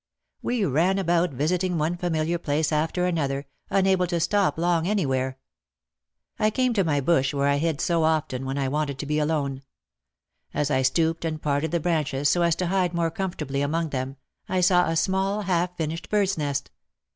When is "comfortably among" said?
13.11-13.89